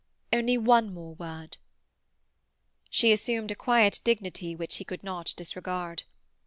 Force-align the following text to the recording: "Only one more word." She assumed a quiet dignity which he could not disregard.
"Only 0.33 0.57
one 0.57 0.91
more 0.95 1.13
word." 1.13 1.57
She 2.89 3.11
assumed 3.11 3.51
a 3.51 3.55
quiet 3.55 4.01
dignity 4.03 4.55
which 4.55 4.77
he 4.77 4.83
could 4.83 5.03
not 5.03 5.31
disregard. 5.37 6.05